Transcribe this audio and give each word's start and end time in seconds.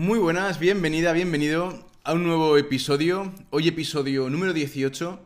Muy 0.00 0.18
buenas, 0.18 0.58
bienvenida, 0.58 1.12
bienvenido 1.12 1.86
a 2.04 2.14
un 2.14 2.24
nuevo 2.24 2.56
episodio, 2.56 3.34
hoy 3.50 3.68
episodio 3.68 4.30
número 4.30 4.54
18, 4.54 5.20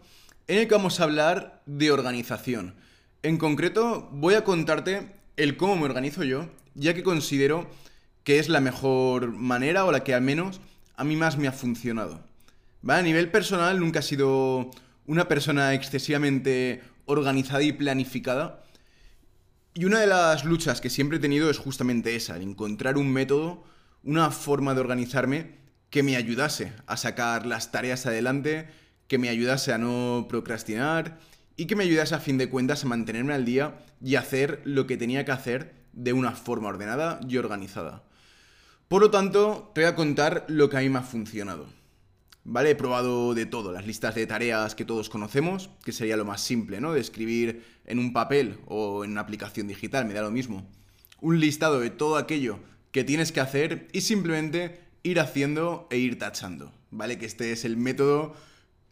en 0.48 0.58
el 0.58 0.66
que 0.66 0.74
vamos 0.74 0.98
a 0.98 1.04
hablar 1.04 1.62
de 1.64 1.92
organización. 1.92 2.74
En 3.22 3.38
concreto, 3.38 4.08
voy 4.10 4.34
a 4.34 4.42
contarte 4.42 5.14
el 5.36 5.56
cómo 5.56 5.76
me 5.76 5.84
organizo 5.84 6.24
yo, 6.24 6.48
ya 6.74 6.92
que 6.92 7.04
considero 7.04 7.70
que 8.24 8.40
es 8.40 8.48
la 8.48 8.60
mejor 8.60 9.28
manera 9.28 9.84
o 9.84 9.92
la 9.92 10.02
que 10.02 10.12
al 10.12 10.22
menos 10.22 10.60
a 10.96 11.04
mí 11.04 11.14
más 11.14 11.38
me 11.38 11.46
ha 11.46 11.52
funcionado. 11.52 12.18
A 12.88 13.00
nivel 13.00 13.30
personal 13.30 13.78
nunca 13.78 14.00
he 14.00 14.02
sido 14.02 14.72
una 15.06 15.28
persona 15.28 15.72
excesivamente 15.72 16.82
organizada 17.04 17.62
y 17.62 17.70
planificada. 17.70 18.64
Y 19.72 19.84
una 19.84 20.00
de 20.00 20.08
las 20.08 20.44
luchas 20.44 20.80
que 20.80 20.90
siempre 20.90 21.18
he 21.18 21.20
tenido 21.20 21.48
es 21.48 21.58
justamente 21.58 22.16
esa, 22.16 22.34
el 22.34 22.42
encontrar 22.42 22.98
un 22.98 23.12
método, 23.12 23.72
una 24.04 24.30
forma 24.30 24.74
de 24.74 24.80
organizarme 24.80 25.54
que 25.90 26.02
me 26.02 26.16
ayudase 26.16 26.72
a 26.86 26.96
sacar 26.96 27.46
las 27.46 27.72
tareas 27.72 28.06
adelante, 28.06 28.68
que 29.08 29.18
me 29.18 29.28
ayudase 29.28 29.72
a 29.72 29.78
no 29.78 30.26
procrastinar 30.28 31.18
y 31.56 31.66
que 31.66 31.76
me 31.76 31.84
ayudase 31.84 32.14
a 32.14 32.20
fin 32.20 32.36
de 32.36 32.48
cuentas 32.48 32.84
a 32.84 32.88
mantenerme 32.88 33.32
al 33.32 33.44
día 33.44 33.78
y 34.02 34.16
hacer 34.16 34.60
lo 34.64 34.86
que 34.86 34.96
tenía 34.96 35.24
que 35.24 35.32
hacer 35.32 35.74
de 35.92 36.12
una 36.12 36.32
forma 36.32 36.68
ordenada 36.68 37.20
y 37.26 37.36
organizada. 37.36 38.02
Por 38.88 39.00
lo 39.00 39.10
tanto, 39.10 39.70
te 39.74 39.80
voy 39.82 39.88
a 39.88 39.94
contar 39.94 40.44
lo 40.48 40.68
que 40.68 40.76
a 40.76 40.80
mí 40.80 40.88
me 40.88 40.98
ha 40.98 41.02
funcionado. 41.02 41.66
¿Vale? 42.46 42.70
He 42.70 42.74
probado 42.74 43.32
de 43.32 43.46
todo, 43.46 43.72
las 43.72 43.86
listas 43.86 44.14
de 44.14 44.26
tareas 44.26 44.74
que 44.74 44.84
todos 44.84 45.08
conocemos, 45.08 45.70
que 45.82 45.92
sería 45.92 46.18
lo 46.18 46.26
más 46.26 46.42
simple, 46.42 46.78
¿no? 46.78 46.92
De 46.92 47.00
escribir 47.00 47.64
en 47.86 47.98
un 47.98 48.12
papel 48.12 48.58
o 48.66 49.02
en 49.02 49.12
una 49.12 49.22
aplicación 49.22 49.66
digital, 49.66 50.04
me 50.04 50.12
da 50.12 50.20
lo 50.20 50.30
mismo. 50.30 50.68
Un 51.22 51.40
listado 51.40 51.80
de 51.80 51.88
todo 51.88 52.18
aquello 52.18 52.58
que 52.94 53.02
tienes 53.02 53.32
que 53.32 53.40
hacer 53.40 53.88
y 53.90 54.02
simplemente 54.02 54.78
ir 55.02 55.18
haciendo 55.18 55.88
e 55.90 55.98
ir 55.98 56.16
tachando, 56.16 56.72
¿vale? 56.92 57.18
Que 57.18 57.26
este 57.26 57.50
es 57.50 57.64
el 57.64 57.76
método 57.76 58.36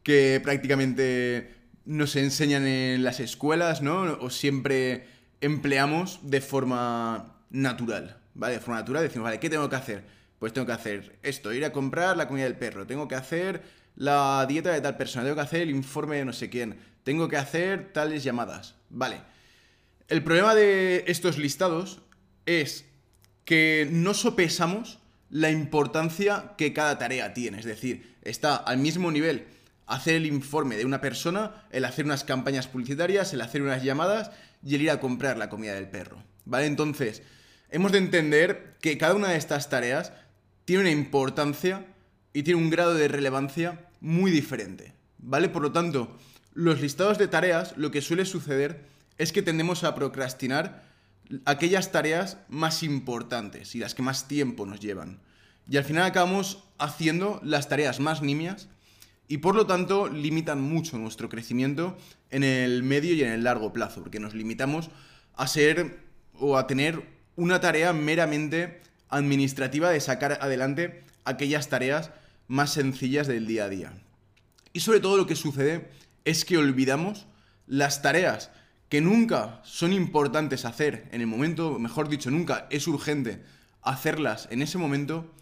que 0.03 0.41
prácticamente 0.42 1.55
nos 1.84 2.17
enseñan 2.17 2.67
en 2.67 3.05
las 3.05 3.20
escuelas, 3.20 3.81
¿no? 3.81 4.19
O 4.20 4.28
siempre 4.28 5.06
empleamos 5.41 6.19
de 6.25 6.41
forma 6.41 7.36
natural, 7.50 8.19
¿vale? 8.34 8.55
De 8.55 8.61
forma 8.61 8.81
natural 8.81 9.05
decimos, 9.05 9.27
vale, 9.27 9.39
¿qué 9.39 9.48
tengo 9.48 9.70
que 9.70 9.77
hacer? 9.77 10.03
Pues 10.41 10.53
tengo 10.53 10.66
que 10.66 10.72
hacer 10.72 11.20
esto, 11.22 11.53
ir 11.53 11.64
a 11.64 11.72
comprar 11.72 12.16
la 12.16 12.27
comida 12.27 12.42
del 12.42 12.56
perro, 12.56 12.89
tengo 12.89 13.06
que 13.06 13.14
hacer 13.14 13.62
la 13.94 14.44
dieta 14.48 14.72
de 14.72 14.81
tal 14.81 14.97
persona, 14.97 15.22
tengo 15.22 15.37
que 15.37 15.42
hacer 15.42 15.61
el 15.61 15.70
informe 15.70 16.16
de 16.16 16.25
no 16.25 16.33
sé 16.33 16.50
quién, 16.50 16.77
tengo 17.05 17.28
que 17.28 17.37
hacer 17.37 17.92
tales 17.92 18.25
llamadas, 18.25 18.75
vale. 18.91 19.20
El 20.09 20.25
problema 20.25 20.56
de 20.56 21.05
estos 21.06 21.39
listados 21.39 22.00
es 22.47 22.84
que 23.45 23.89
no 23.91 24.15
sopesamos 24.15 24.98
la 25.31 25.51
importancia 25.51 26.53
que 26.59 26.73
cada 26.73 26.98
tarea 26.98 27.33
tiene, 27.33 27.59
es 27.59 27.65
decir, 27.65 28.17
está 28.23 28.57
al 28.57 28.79
mismo 28.79 29.11
nivel 29.11 29.47
hacer 29.87 30.15
el 30.17 30.27
informe 30.27 30.77
de 30.77 30.84
una 30.84 31.01
persona, 31.01 31.65
el 31.71 31.84
hacer 31.84 32.05
unas 32.05 32.25
campañas 32.25 32.69
publicitarias, 32.69 33.33
el 33.33 33.41
hacer 33.41 33.62
unas 33.62 33.83
llamadas 33.83 34.31
y 34.65 34.75
el 34.75 34.83
ir 34.83 34.91
a 34.91 35.01
comprar 35.01 35.39
la 35.39 35.49
comida 35.49 35.75
del 35.75 35.89
perro, 35.89 36.23
¿vale? 36.45 36.67
Entonces, 36.67 37.23
hemos 37.71 37.93
de 37.93 37.99
entender 37.99 38.77
que 38.81 38.99
cada 38.99 39.15
una 39.15 39.29
de 39.29 39.37
estas 39.37 39.69
tareas 39.69 40.12
tiene 40.65 40.83
una 40.83 40.91
importancia 40.91 41.87
y 42.33 42.43
tiene 42.43 42.61
un 42.61 42.71
grado 42.71 42.95
de 42.95 43.09
relevancia 43.09 43.87
muy 44.01 44.31
diferente, 44.31 44.93
¿vale? 45.19 45.49
Por 45.49 45.62
lo 45.62 45.73
tanto, 45.73 46.17
los 46.55 46.81
listados 46.81 47.19
de 47.19 47.29
tareas, 47.29 47.77
lo 47.77 47.91
que 47.91 48.03
suele 48.03 48.25
suceder 48.25 48.84
es 49.19 49.33
que 49.33 49.43
tendemos 49.43 49.84
a 49.84 49.95
procrastinar 49.95 50.83
aquellas 51.44 51.92
tareas 51.92 52.38
más 52.48 52.83
importantes 52.83 53.75
y 53.75 53.78
las 53.78 53.94
que 53.94 54.02
más 54.02 54.28
tiempo 54.28 54.66
nos 54.66 54.80
llevan. 54.80 55.20
Y 55.69 55.77
al 55.77 55.84
final 55.84 56.05
acabamos 56.05 56.64
haciendo 56.78 57.41
las 57.42 57.69
tareas 57.69 58.00
más 58.00 58.22
nimias 58.22 58.69
y 59.28 59.38
por 59.38 59.55
lo 59.55 59.66
tanto 59.66 60.08
limitan 60.08 60.60
mucho 60.60 60.98
nuestro 60.98 61.28
crecimiento 61.28 61.97
en 62.30 62.44
el 62.44 62.83
medio 62.83 63.14
y 63.14 63.22
en 63.22 63.33
el 63.33 63.44
largo 63.44 63.72
plazo, 63.72 64.03
porque 64.03 64.21
nos 64.21 64.34
limitamos 64.34 64.91
a 65.34 65.47
ser 65.47 66.00
o 66.34 66.59
a 66.59 66.66
tener 66.66 67.06
una 67.37 67.60
tarea 67.60 67.92
meramente 67.92 68.82
administrativa 69.09 69.91
de 69.91 70.00
sacar 70.00 70.38
adelante 70.41 71.04
aquellas 71.25 71.69
tareas 71.69 72.10
más 72.48 72.72
sencillas 72.72 73.26
del 73.26 73.47
día 73.47 73.65
a 73.65 73.69
día. 73.69 73.92
Y 74.72 74.81
sobre 74.81 75.00
todo 75.00 75.16
lo 75.16 75.26
que 75.26 75.37
sucede 75.37 75.88
es 76.25 76.44
que 76.44 76.59
olvidamos 76.59 77.26
las 77.66 78.03
tareas 78.03 78.50
que 78.92 79.00
nunca 79.00 79.62
son 79.64 79.94
importantes 79.94 80.66
hacer 80.66 81.08
en 81.12 81.22
el 81.22 81.26
momento, 81.26 81.78
mejor 81.78 82.10
dicho, 82.10 82.30
nunca 82.30 82.66
es 82.69 82.86
urgente 82.86 83.42
hacerlas 83.80 84.48
en 84.50 84.60
ese 84.60 84.76
momento, 84.76 85.32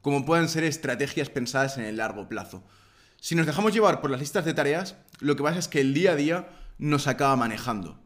como 0.00 0.24
puedan 0.24 0.48
ser 0.48 0.64
estrategias 0.64 1.30
pensadas 1.30 1.78
en 1.78 1.84
el 1.84 1.98
largo 1.98 2.28
plazo. 2.28 2.64
Si 3.20 3.36
nos 3.36 3.46
dejamos 3.46 3.72
llevar 3.72 4.00
por 4.00 4.10
las 4.10 4.18
listas 4.18 4.44
de 4.44 4.54
tareas, 4.54 4.96
lo 5.20 5.36
que 5.36 5.44
pasa 5.44 5.60
es 5.60 5.68
que 5.68 5.80
el 5.80 5.94
día 5.94 6.10
a 6.10 6.16
día 6.16 6.48
nos 6.78 7.06
acaba 7.06 7.36
manejando, 7.36 7.96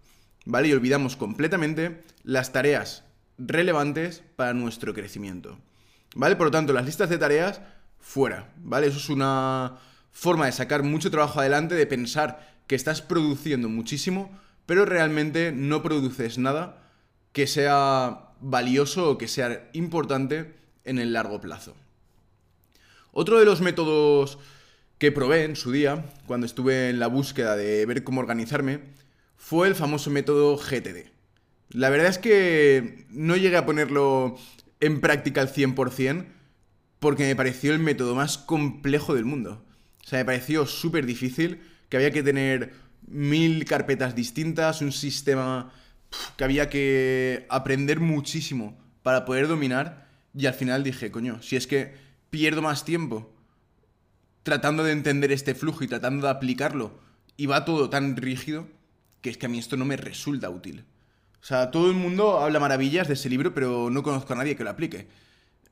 ¿vale? 0.45 0.69
Y 0.69 0.75
olvidamos 0.75 1.17
completamente 1.17 2.05
las 2.23 2.53
tareas 2.53 3.05
relevantes 3.39 4.23
para 4.37 4.53
nuestro 4.53 4.93
crecimiento. 4.93 5.59
¿Vale? 6.15 6.37
Por 6.37 6.49
lo 6.49 6.51
tanto, 6.51 6.75
las 6.75 6.85
listas 6.85 7.09
de 7.09 7.17
tareas 7.17 7.63
fuera, 7.99 8.53
¿vale? 8.59 8.89
Eso 8.89 8.99
es 8.99 9.09
una 9.09 9.79
forma 10.13 10.45
de 10.45 10.53
sacar 10.53 10.83
mucho 10.83 11.11
trabajo 11.11 11.41
adelante, 11.41 11.75
de 11.75 11.87
pensar 11.87 12.51
que 12.67 12.75
estás 12.75 13.01
produciendo 13.01 13.71
muchísimo, 13.71 14.39
pero 14.71 14.85
realmente 14.85 15.51
no 15.51 15.83
produces 15.83 16.39
nada 16.39 16.81
que 17.33 17.49
sea 17.49 18.29
valioso 18.41 19.11
o 19.11 19.19
que 19.19 19.27
sea 19.27 19.69
importante 19.73 20.55
en 20.85 21.01
el 21.01 21.13
largo 21.13 21.41
plazo. 21.41 21.75
Otro 23.11 23.41
de 23.41 23.45
los 23.45 23.63
métodos 23.63 24.39
que 24.99 25.11
probé 25.11 25.43
en 25.43 25.57
su 25.57 25.73
día, 25.73 26.05
cuando 26.29 26.47
estuve 26.47 26.89
en 26.89 27.01
la 27.01 27.09
búsqueda 27.09 27.57
de 27.57 27.85
ver 27.85 28.05
cómo 28.05 28.21
organizarme, 28.21 28.79
fue 29.37 29.67
el 29.67 29.75
famoso 29.75 30.09
método 30.09 30.57
GTD. 30.57 31.11
La 31.71 31.91
verdad 31.91 32.07
es 32.07 32.19
que 32.19 33.07
no 33.11 33.35
llegué 33.35 33.57
a 33.57 33.67
ponerlo 33.67 34.39
en 34.79 35.01
práctica 35.01 35.41
al 35.41 35.53
100% 35.53 36.27
porque 37.01 37.25
me 37.25 37.35
pareció 37.35 37.73
el 37.73 37.81
método 37.81 38.15
más 38.15 38.39
complejo 38.39 39.17
del 39.17 39.25
mundo. 39.25 39.65
O 40.01 40.07
sea, 40.07 40.21
me 40.21 40.27
pareció 40.27 40.65
súper 40.65 41.07
difícil, 41.07 41.61
que 41.89 41.97
había 41.97 42.13
que 42.13 42.23
tener 42.23 42.73
mil 43.11 43.65
carpetas 43.65 44.15
distintas, 44.15 44.81
un 44.81 44.93
sistema 44.93 45.73
que 46.37 46.45
había 46.45 46.71
que 46.71 47.47
aprender 47.49 48.01
muchísimo 48.01 48.79
para 49.03 49.25
poder 49.25 49.49
dominar 49.49 50.09
y 50.35 50.47
al 50.47 50.55
final 50.55 50.85
dije, 50.85 51.11
coño, 51.11 51.43
si 51.43 51.57
es 51.57 51.67
que 51.67 51.95
pierdo 52.31 52.63
más 52.63 52.85
tiempo 52.85 53.33
tratando 54.43 54.85
de 54.85 54.93
entender 54.93 55.33
este 55.33 55.55
flujo 55.55 55.85
y 55.85 55.89
tratando 55.89 56.27
de 56.27 56.33
aplicarlo 56.33 56.99
y 57.37 57.47
va 57.47 57.65
todo 57.65 57.91
tan 57.91 58.17
rígido 58.17 58.67
que 59.21 59.31
es 59.31 59.37
que 59.37 59.47
a 59.47 59.49
mí 59.49 59.59
esto 59.59 59.77
no 59.77 59.85
me 59.85 59.97
resulta 59.97 60.49
útil. 60.49 60.85
O 61.43 61.45
sea, 61.45 61.71
todo 61.71 61.89
el 61.89 61.97
mundo 61.97 62.39
habla 62.39 62.61
maravillas 62.61 63.09
de 63.09 63.15
ese 63.15 63.29
libro, 63.29 63.55
pero 63.55 63.91
no 63.91 64.03
conozco 64.03 64.33
a 64.33 64.37
nadie 64.37 64.57
que 64.57 64.65
lo 64.65 64.71
aplique. 64.71 65.09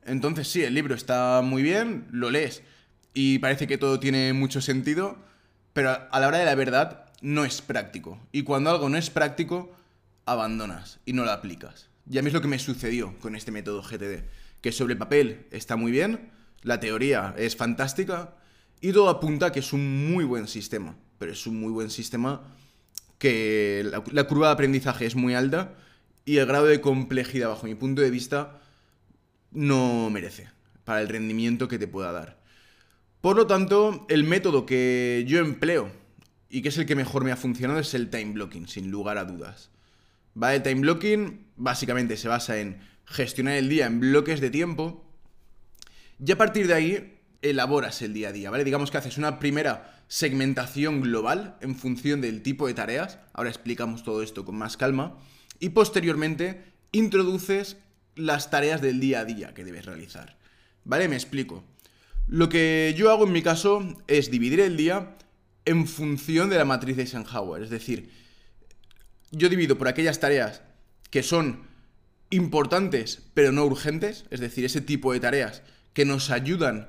Entonces 0.04 0.48
sí, 0.48 0.62
el 0.62 0.74
libro 0.74 0.94
está 0.94 1.40
muy 1.42 1.62
bien, 1.62 2.06
lo 2.10 2.30
lees 2.30 2.62
y 3.14 3.38
parece 3.38 3.66
que 3.66 3.78
todo 3.78 4.00
tiene 4.00 4.32
mucho 4.32 4.60
sentido, 4.60 5.18
pero 5.72 5.90
a 6.10 6.20
la 6.20 6.28
hora 6.28 6.38
de 6.38 6.44
la 6.44 6.54
verdad 6.54 7.07
no 7.20 7.44
es 7.44 7.62
práctico. 7.62 8.18
Y 8.32 8.42
cuando 8.42 8.70
algo 8.70 8.88
no 8.88 8.96
es 8.96 9.10
práctico, 9.10 9.72
abandonas 10.24 11.00
y 11.04 11.12
no 11.12 11.24
lo 11.24 11.32
aplicas. 11.32 11.88
Y 12.10 12.18
a 12.18 12.22
mí 12.22 12.28
es 12.28 12.34
lo 12.34 12.40
que 12.40 12.48
me 12.48 12.58
sucedió 12.58 13.18
con 13.20 13.36
este 13.36 13.52
método 13.52 13.82
GTD, 13.82 14.24
que 14.60 14.72
sobre 14.72 14.94
el 14.94 14.98
papel 14.98 15.46
está 15.50 15.76
muy 15.76 15.92
bien, 15.92 16.30
la 16.62 16.80
teoría 16.80 17.34
es 17.36 17.56
fantástica 17.56 18.34
y 18.80 18.92
todo 18.92 19.08
apunta 19.08 19.46
a 19.46 19.52
que 19.52 19.60
es 19.60 19.72
un 19.72 20.12
muy 20.12 20.24
buen 20.24 20.48
sistema, 20.48 20.96
pero 21.18 21.32
es 21.32 21.46
un 21.46 21.60
muy 21.60 21.70
buen 21.70 21.90
sistema 21.90 22.42
que 23.18 23.90
la, 24.12 24.24
curva 24.24 24.46
de 24.48 24.52
aprendizaje 24.52 25.04
es 25.04 25.16
muy 25.16 25.34
alta 25.34 25.74
y 26.24 26.38
el 26.38 26.46
grado 26.46 26.66
de 26.66 26.80
complejidad, 26.80 27.48
bajo 27.48 27.66
mi 27.66 27.74
punto 27.74 28.00
de 28.00 28.10
vista, 28.10 28.60
no 29.50 30.08
merece 30.10 30.48
para 30.84 31.00
el 31.00 31.08
rendimiento 31.08 31.68
que 31.68 31.78
te 31.78 31.88
pueda 31.88 32.12
dar. 32.12 32.38
Por 33.20 33.36
lo 33.36 33.46
tanto, 33.46 34.06
el 34.08 34.24
método 34.24 34.64
que 34.64 35.24
yo 35.26 35.40
empleo 35.40 35.90
y 36.48 36.62
que 36.62 36.68
es 36.68 36.78
el 36.78 36.86
que 36.86 36.96
mejor 36.96 37.24
me 37.24 37.32
ha 37.32 37.36
funcionado 37.36 37.80
es 37.80 37.94
el 37.94 38.10
time 38.10 38.32
blocking, 38.32 38.68
sin 38.68 38.90
lugar 38.90 39.18
a 39.18 39.24
dudas. 39.24 39.70
¿Vale? 40.34 40.56
El 40.56 40.62
time 40.62 40.80
blocking 40.80 41.46
básicamente 41.56 42.16
se 42.16 42.28
basa 42.28 42.58
en 42.58 42.80
gestionar 43.04 43.54
el 43.54 43.68
día 43.68 43.86
en 43.86 44.00
bloques 44.00 44.40
de 44.40 44.50
tiempo 44.50 45.04
y 46.24 46.30
a 46.32 46.38
partir 46.38 46.66
de 46.66 46.74
ahí 46.74 47.18
elaboras 47.42 48.02
el 48.02 48.12
día 48.12 48.28
a 48.28 48.32
día, 48.32 48.50
¿vale? 48.50 48.64
Digamos 48.64 48.90
que 48.90 48.98
haces 48.98 49.18
una 49.18 49.38
primera 49.38 50.02
segmentación 50.08 51.00
global 51.00 51.56
en 51.60 51.76
función 51.76 52.20
del 52.20 52.42
tipo 52.42 52.66
de 52.66 52.74
tareas, 52.74 53.18
ahora 53.32 53.50
explicamos 53.50 54.02
todo 54.02 54.22
esto 54.22 54.44
con 54.44 54.56
más 54.56 54.76
calma, 54.76 55.18
y 55.60 55.70
posteriormente 55.70 56.64
introduces 56.92 57.76
las 58.16 58.50
tareas 58.50 58.80
del 58.80 59.00
día 59.00 59.20
a 59.20 59.24
día 59.24 59.54
que 59.54 59.64
debes 59.64 59.86
realizar. 59.86 60.36
¿Vale? 60.84 61.08
Me 61.08 61.16
explico. 61.16 61.62
Lo 62.26 62.48
que 62.48 62.94
yo 62.96 63.10
hago 63.10 63.24
en 63.24 63.32
mi 63.32 63.42
caso 63.42 63.96
es 64.06 64.30
dividir 64.30 64.60
el 64.60 64.76
día 64.76 65.16
en 65.68 65.86
función 65.86 66.48
de 66.48 66.56
la 66.56 66.64
matriz 66.64 66.96
de 66.96 67.02
Eisenhower, 67.02 67.62
es 67.62 67.68
decir, 67.68 68.10
yo 69.30 69.50
divido 69.50 69.76
por 69.76 69.86
aquellas 69.86 70.18
tareas 70.18 70.62
que 71.10 71.22
son 71.22 71.66
importantes 72.30 73.22
pero 73.34 73.52
no 73.52 73.66
urgentes, 73.66 74.24
es 74.30 74.40
decir, 74.40 74.64
ese 74.64 74.80
tipo 74.80 75.12
de 75.12 75.20
tareas 75.20 75.62
que 75.92 76.06
nos 76.06 76.30
ayudan 76.30 76.88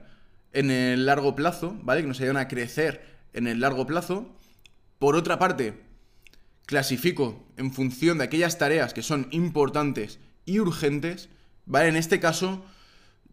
en 0.54 0.72
el 0.72 1.06
largo 1.06 1.36
plazo, 1.36 1.78
¿vale? 1.84 2.02
Que 2.02 2.08
nos 2.08 2.22
ayudan 2.22 2.38
a 2.38 2.48
crecer 2.48 3.04
en 3.34 3.48
el 3.48 3.60
largo 3.60 3.86
plazo. 3.86 4.34
Por 4.98 5.18
otra 5.18 5.38
parte, 5.40 5.74
clasifico 6.66 7.46
en 7.58 7.74
función 7.74 8.20
de 8.20 8.24
aquellas 8.24 8.58
tareas 8.58 8.94
que 8.94 9.04
son 9.04 9.28
importantes 9.31 10.20
y 10.46 10.60
urgentes, 10.60 11.28
¿vale? 11.66 11.90
En 11.90 11.98
este 11.98 12.22
caso, 12.22 12.64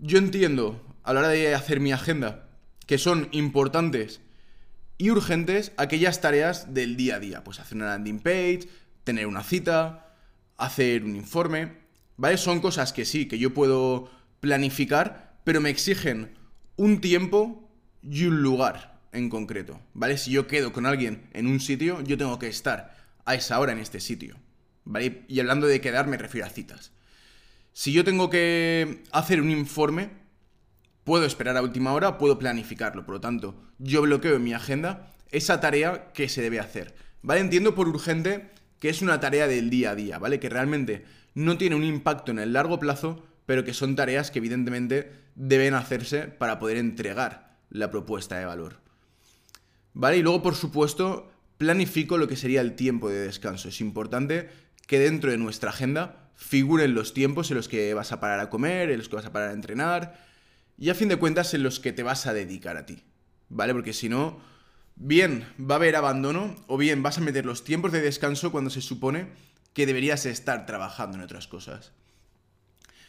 yo 0.00 0.18
entiendo 0.18 0.84
a 1.04 1.12
la 1.12 1.20
hora 1.20 1.28
de 1.28 1.54
hacer 1.54 1.78
mi 1.78 1.92
agenda 1.92 2.48
que 2.86 2.98
son 2.98 3.28
importantes 3.30 4.20
y 4.98 5.10
urgentes 5.10 5.72
aquellas 5.76 6.20
tareas 6.20 6.74
del 6.74 6.96
día 6.96 7.16
a 7.16 7.20
día. 7.20 7.44
Pues 7.44 7.60
hacer 7.60 7.76
una 7.76 7.86
landing 7.86 8.20
page, 8.20 8.68
tener 9.04 9.26
una 9.26 9.42
cita, 9.42 10.14
hacer 10.56 11.04
un 11.04 11.16
informe, 11.16 11.72
¿vale? 12.16 12.36
Son 12.38 12.60
cosas 12.60 12.92
que 12.92 13.04
sí, 13.04 13.26
que 13.26 13.38
yo 13.38 13.54
puedo 13.54 14.10
planificar, 14.40 15.38
pero 15.44 15.60
me 15.60 15.70
exigen 15.70 16.36
un 16.76 17.00
tiempo 17.00 17.70
y 18.02 18.24
un 18.24 18.42
lugar 18.42 19.00
en 19.12 19.30
concreto, 19.30 19.80
¿vale? 19.94 20.18
Si 20.18 20.30
yo 20.30 20.46
quedo 20.46 20.72
con 20.72 20.86
alguien 20.86 21.28
en 21.32 21.46
un 21.46 21.60
sitio, 21.60 22.02
yo 22.02 22.18
tengo 22.18 22.38
que 22.38 22.48
estar 22.48 22.94
a 23.24 23.34
esa 23.34 23.58
hora 23.58 23.72
en 23.72 23.78
este 23.78 24.00
sitio, 24.00 24.36
¿vale? 24.84 25.24
Y 25.28 25.40
hablando 25.40 25.66
de 25.66 25.80
quedar 25.80 26.06
me 26.06 26.18
refiero 26.18 26.46
a 26.46 26.50
citas. 26.50 26.92
Si 27.72 27.92
yo 27.92 28.04
tengo 28.04 28.30
que 28.30 29.02
hacer 29.12 29.40
un 29.40 29.50
informe, 29.50 30.10
puedo 31.06 31.24
esperar 31.24 31.56
a 31.56 31.62
última 31.62 31.92
hora, 31.92 32.18
puedo 32.18 32.36
planificarlo, 32.36 33.06
por 33.06 33.14
lo 33.14 33.20
tanto, 33.20 33.54
yo 33.78 34.02
bloqueo 34.02 34.34
en 34.34 34.42
mi 34.42 34.52
agenda 34.52 35.12
esa 35.30 35.60
tarea 35.60 36.12
que 36.12 36.28
se 36.28 36.42
debe 36.42 36.58
hacer, 36.58 36.96
¿vale? 37.22 37.40
Entiendo 37.40 37.76
por 37.76 37.86
urgente 37.86 38.50
que 38.80 38.88
es 38.88 39.02
una 39.02 39.20
tarea 39.20 39.46
del 39.46 39.70
día 39.70 39.92
a 39.92 39.94
día, 39.94 40.18
¿vale? 40.18 40.40
Que 40.40 40.48
realmente 40.48 41.04
no 41.32 41.56
tiene 41.58 41.76
un 41.76 41.84
impacto 41.84 42.32
en 42.32 42.40
el 42.40 42.52
largo 42.52 42.80
plazo, 42.80 43.24
pero 43.46 43.64
que 43.64 43.72
son 43.72 43.94
tareas 43.94 44.32
que 44.32 44.40
evidentemente 44.40 45.12
deben 45.36 45.74
hacerse 45.74 46.22
para 46.22 46.58
poder 46.58 46.76
entregar 46.76 47.56
la 47.70 47.92
propuesta 47.92 48.36
de 48.36 48.46
valor. 48.46 48.80
¿Vale? 49.94 50.16
Y 50.16 50.22
luego, 50.22 50.42
por 50.42 50.56
supuesto, 50.56 51.30
planifico 51.56 52.18
lo 52.18 52.26
que 52.26 52.36
sería 52.36 52.60
el 52.60 52.74
tiempo 52.74 53.08
de 53.08 53.20
descanso. 53.20 53.68
Es 53.68 53.80
importante 53.80 54.48
que 54.88 54.98
dentro 54.98 55.30
de 55.30 55.38
nuestra 55.38 55.70
agenda 55.70 56.30
figuren 56.34 56.94
los 56.94 57.14
tiempos 57.14 57.50
en 57.50 57.58
los 57.58 57.68
que 57.68 57.94
vas 57.94 58.10
a 58.10 58.18
parar 58.18 58.40
a 58.40 58.50
comer, 58.50 58.90
en 58.90 58.98
los 58.98 59.08
que 59.08 59.16
vas 59.16 59.26
a 59.26 59.32
parar 59.32 59.50
a 59.50 59.54
entrenar 59.54 60.25
y 60.78 60.90
a 60.90 60.94
fin 60.94 61.08
de 61.08 61.16
cuentas 61.16 61.54
en 61.54 61.62
los 61.62 61.80
que 61.80 61.92
te 61.92 62.02
vas 62.02 62.26
a 62.26 62.34
dedicar 62.34 62.76
a 62.76 62.86
ti. 62.86 63.02
¿Vale? 63.48 63.72
Porque 63.72 63.92
si 63.92 64.08
no, 64.08 64.40
bien 64.96 65.46
va 65.58 65.76
a 65.76 65.78
haber 65.78 65.96
abandono 65.96 66.54
o 66.66 66.76
bien 66.76 67.02
vas 67.02 67.18
a 67.18 67.20
meter 67.20 67.46
los 67.46 67.64
tiempos 67.64 67.92
de 67.92 68.00
descanso 68.00 68.50
cuando 68.50 68.70
se 68.70 68.80
supone 68.80 69.28
que 69.72 69.86
deberías 69.86 70.26
estar 70.26 70.66
trabajando 70.66 71.16
en 71.16 71.24
otras 71.24 71.46
cosas. 71.46 71.92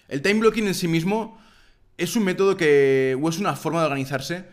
El 0.07 0.21
time 0.21 0.41
blocking 0.41 0.67
en 0.67 0.75
sí 0.75 0.87
mismo 0.87 1.41
es 1.97 2.15
un 2.15 2.23
método 2.23 2.57
que, 2.57 3.17
o 3.21 3.29
es 3.29 3.39
una 3.39 3.55
forma 3.55 3.79
de 3.79 3.85
organizarse 3.87 4.45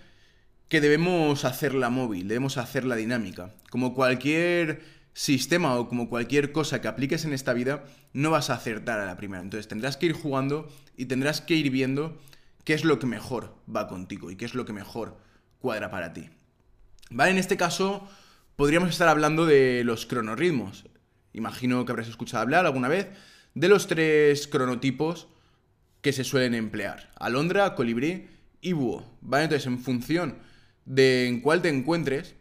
que 0.68 0.80
debemos 0.80 1.44
hacerla 1.44 1.90
móvil, 1.90 2.26
debemos 2.26 2.56
hacerla 2.56 2.96
dinámica. 2.96 3.54
Como 3.70 3.94
cualquier 3.94 4.82
sistema 5.12 5.76
o 5.76 5.88
como 5.88 6.08
cualquier 6.08 6.52
cosa 6.52 6.80
que 6.80 6.88
apliques 6.88 7.24
en 7.24 7.32
esta 7.32 7.52
vida, 7.52 7.84
no 8.12 8.30
vas 8.30 8.50
a 8.50 8.54
acertar 8.54 8.98
a 8.98 9.06
la 9.06 9.16
primera. 9.16 9.42
Entonces 9.42 9.68
tendrás 9.68 9.96
que 9.96 10.06
ir 10.06 10.12
jugando 10.12 10.68
y 10.96 11.06
tendrás 11.06 11.40
que 11.40 11.54
ir 11.54 11.70
viendo 11.70 12.18
qué 12.64 12.74
es 12.74 12.84
lo 12.84 12.98
que 12.98 13.06
mejor 13.06 13.54
va 13.74 13.86
contigo 13.86 14.30
y 14.30 14.36
qué 14.36 14.44
es 14.44 14.54
lo 14.54 14.64
que 14.64 14.72
mejor 14.72 15.16
cuadra 15.60 15.90
para 15.90 16.12
ti. 16.12 16.28
¿Vale? 17.10 17.30
En 17.30 17.38
este 17.38 17.56
caso, 17.56 18.08
podríamos 18.56 18.90
estar 18.90 19.08
hablando 19.08 19.46
de 19.46 19.82
los 19.84 20.06
cronorritmos. 20.06 20.86
Imagino 21.32 21.84
que 21.84 21.92
habrás 21.92 22.08
escuchado 22.08 22.42
hablar 22.42 22.66
alguna 22.66 22.88
vez 22.88 23.08
de 23.54 23.68
los 23.68 23.86
tres 23.86 24.48
cronotipos 24.48 25.28
que 26.00 26.12
se 26.12 26.24
suelen 26.24 26.54
emplear. 26.54 27.10
Alondra, 27.16 27.74
colibrí 27.74 28.28
y 28.60 28.72
búho. 28.72 29.04
¿Vale? 29.20 29.44
Entonces, 29.44 29.66
en 29.66 29.78
función 29.78 30.38
de 30.84 31.28
en 31.28 31.40
cuál 31.40 31.62
te 31.62 31.68
encuentres, 31.68 32.34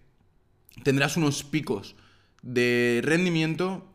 tendrás 0.83 1.17
unos 1.17 1.43
picos 1.43 1.95
de 2.41 3.01
rendimiento 3.03 3.87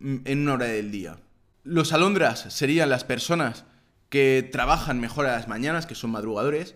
en 0.00 0.40
una 0.40 0.54
hora 0.54 0.66
del 0.66 0.90
día. 0.90 1.18
Los 1.64 1.92
alondras 1.92 2.52
serían 2.52 2.90
las 2.90 3.04
personas 3.04 3.64
que 4.08 4.48
trabajan 4.50 5.00
mejor 5.00 5.26
a 5.26 5.32
las 5.32 5.48
mañanas, 5.48 5.86
que 5.86 5.94
son 5.94 6.10
madrugadores, 6.10 6.74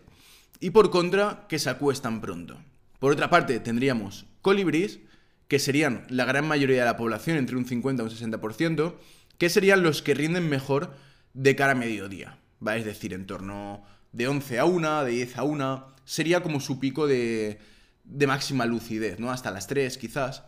y 0.60 0.70
por 0.70 0.90
contra, 0.90 1.46
que 1.48 1.58
se 1.58 1.70
acuestan 1.70 2.20
pronto. 2.20 2.58
Por 2.98 3.12
otra 3.12 3.30
parte, 3.30 3.58
tendríamos 3.60 4.26
colibrís, 4.42 5.00
que 5.48 5.58
serían 5.58 6.06
la 6.08 6.24
gran 6.24 6.46
mayoría 6.46 6.78
de 6.80 6.84
la 6.84 6.96
población, 6.96 7.36
entre 7.36 7.56
un 7.56 7.66
50 7.66 8.02
y 8.02 8.06
un 8.06 8.10
60%, 8.10 8.94
que 9.38 9.48
serían 9.48 9.82
los 9.82 10.02
que 10.02 10.14
rinden 10.14 10.48
mejor 10.48 10.94
de 11.34 11.56
cara 11.56 11.72
a 11.72 11.74
mediodía, 11.74 12.38
¿va? 12.64 12.76
Es 12.76 12.84
decir, 12.84 13.12
en 13.12 13.26
torno 13.26 13.82
de 14.12 14.28
11 14.28 14.58
a 14.58 14.64
1, 14.64 15.04
de 15.04 15.10
10 15.10 15.38
a 15.38 15.42
1, 15.42 15.86
sería 16.04 16.42
como 16.42 16.60
su 16.60 16.78
pico 16.78 17.06
de, 17.06 17.58
de 18.04 18.26
máxima 18.26 18.66
lucidez, 18.66 19.18
¿no? 19.18 19.30
Hasta 19.30 19.50
las 19.50 19.66
3 19.66 19.98
quizás. 19.98 20.44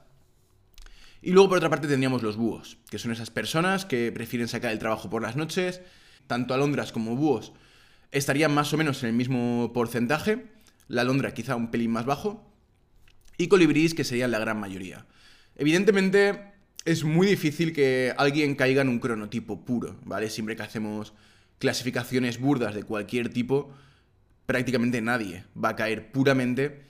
Y 1.22 1.32
luego 1.32 1.48
por 1.48 1.58
otra 1.58 1.70
parte 1.70 1.88
tendríamos 1.88 2.22
los 2.22 2.37
búhos, 2.37 2.78
que 2.90 2.98
son 2.98 3.10
esas 3.10 3.30
personas 3.30 3.84
que 3.84 4.12
prefieren 4.12 4.46
sacar 4.46 4.72
el 4.72 4.78
trabajo 4.78 5.08
por 5.08 5.22
las 5.22 5.37
noches, 5.37 5.80
tanto 6.26 6.55
alondras 6.55 6.93
como 6.93 7.17
búhos 7.17 7.53
estarían 8.15 8.55
más 8.55 8.73
o 8.73 8.76
menos 8.76 9.03
en 9.03 9.09
el 9.11 9.15
mismo 9.15 9.73
porcentaje, 9.75 10.47
la 10.88 11.03
alondra 11.03 11.35
quizá 11.35 11.56
un 11.56 11.71
pelín 11.71 11.91
más 11.91 12.06
bajo, 12.06 12.49
y 13.37 13.49
colibrís 13.49 13.94
que 13.94 14.05
serían 14.05 14.31
la 14.31 14.38
gran 14.38 14.61
mayoría. 14.61 15.06
Evidentemente 15.56 16.53
es 16.85 17.03
muy 17.03 17.26
difícil 17.26 17.73
que 17.73 18.15
alguien 18.17 18.55
caiga 18.55 18.82
en 18.82 18.88
un 18.88 19.00
cronotipo 19.00 19.65
puro, 19.65 19.97
¿vale? 20.05 20.31
Siempre 20.31 20.55
que 20.55 20.62
hacemos 20.62 21.12
clasificaciones 21.59 22.38
burdas 22.38 22.75
de 22.75 22.85
cualquier 22.85 23.31
tipo, 23.31 23.73
prácticamente 24.47 25.00
nadie 25.00 25.44
va 25.62 25.71
a 25.71 25.76
caer 25.76 26.12
puramente 26.12 26.82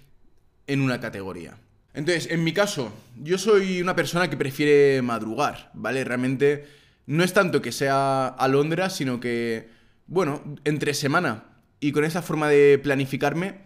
en 0.66 0.80
una 0.80 1.00
categoría. 1.00 1.56
Entonces, 1.94 2.28
en 2.30 2.42
mi 2.42 2.52
caso, 2.52 2.92
yo 3.22 3.38
soy 3.38 3.80
una 3.80 3.94
persona 3.94 4.28
que 4.28 4.36
prefiere 4.36 5.00
madrugar, 5.00 5.70
¿vale? 5.74 6.02
Realmente 6.04 6.66
no 7.06 7.24
es 7.24 7.32
tanto 7.32 7.60
que 7.62 7.72
sea 7.72 8.26
alondra, 8.28 8.90
sino 8.90 9.20
que, 9.20 9.68
bueno, 10.06 10.42
entre 10.64 10.94
semana 10.94 11.44
y 11.80 11.92
con 11.92 12.04
esa 12.04 12.22
forma 12.22 12.48
de 12.48 12.78
planificarme, 12.78 13.60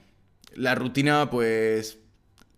la 0.55 0.75
rutina 0.75 1.31
pues 1.31 1.99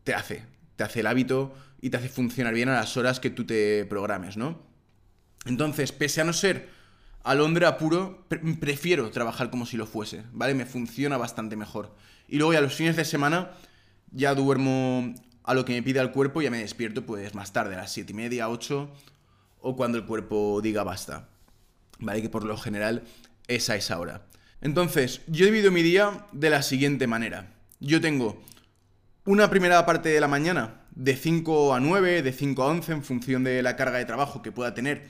te 0.05 0.15
hace, 0.15 0.45
te 0.77 0.85
hace 0.85 1.01
el 1.01 1.07
hábito 1.07 1.55
y 1.81 1.91
te 1.91 1.99
hace 1.99 2.09
funcionar 2.09 2.55
bien 2.55 2.69
a 2.69 2.75
las 2.75 2.97
horas 2.97 3.21
que 3.21 3.31
tú 3.31 3.45
te 3.45 3.85
programes, 3.85 4.37
¿no? 4.37 4.63
Entonces, 5.47 5.93
pese 5.93 6.21
a 6.21 6.25
no 6.25 6.33
ser 6.33 6.69
alondra 7.23 7.77
puro, 7.77 8.27
prefiero 8.61 9.11
trabajar 9.11 9.51
como 9.51 9.67
si 9.67 9.77
lo 9.77 9.87
fuese, 9.87 10.25
¿vale? 10.33 10.55
Me 10.55 10.67
funciona 10.67 11.17
bastante 11.17 11.57
mejor. 11.57 11.95
Y 12.29 12.37
luego 12.39 12.53
ya 12.53 12.61
los 12.61 12.75
fines 12.75 12.97
de 12.97 13.05
semana 13.05 13.51
ya 14.13 14.35
duermo 14.35 15.15
a 15.45 15.55
lo 15.55 15.65
que 15.65 15.73
me 15.73 15.83
pide 15.83 16.01
el 16.01 16.13
cuerpo 16.13 16.41
y 16.41 16.45
ya 16.45 16.51
me 16.51 16.59
despierto 16.59 17.05
pues 17.05 17.35
más 17.35 17.53
tarde, 17.53 17.75
a 17.75 17.79
las 17.79 17.93
7 17.93 18.13
y 18.13 18.15
media, 18.15 18.49
8 18.49 18.91
o 19.61 19.77
cuando 19.77 19.99
el 19.99 20.05
cuerpo 20.05 20.61
diga 20.63 20.85
basta. 20.85 21.29
¿Vale? 21.99 22.23
Que 22.23 22.31
por 22.31 22.45
lo 22.45 22.57
general 22.57 23.03
es 23.47 23.69
esa 23.69 23.99
hora. 23.99 24.27
Entonces, 24.61 25.23
yo 25.27 25.47
divido 25.47 25.71
mi 25.71 25.83
día 25.83 26.27
de 26.33 26.51
la 26.51 26.63
siguiente 26.63 27.07
manera. 27.07 27.55
Yo 27.81 28.01
tengo 28.01 28.43
una 29.25 29.51
primera 29.51 29.85
parte 29.87 30.09
de 30.09 30.21
la 30.21 30.29
mañana 30.29 30.83
de 30.91 31.17
5 31.17 31.75
a 31.75 31.81
9, 31.81 32.23
de 32.23 32.33
5 32.33 32.63
a 32.63 32.67
11 32.67 32.93
en 32.93 33.05
función 33.05 33.45
de 33.45 33.63
la 33.63 33.77
carga 33.77 33.99
de 33.99 34.05
trabajo 34.05 34.43
que 34.43 34.53
pueda 34.53 34.75
tener 34.75 35.09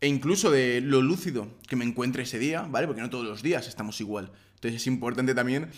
e 0.00 0.08
incluso 0.08 0.50
de 0.50 0.80
lo 0.80 1.00
lúcido 1.00 1.48
que 1.68 1.76
me 1.76 1.84
encuentre 1.84 2.24
ese 2.24 2.38
día, 2.38 2.62
¿vale? 2.62 2.86
Porque 2.86 3.00
no 3.00 3.10
todos 3.10 3.24
los 3.24 3.42
días 3.42 3.66
estamos 3.66 4.00
igual. 4.00 4.30
Entonces 4.54 4.82
es 4.82 4.86
importante 4.86 5.34
también 5.34 5.70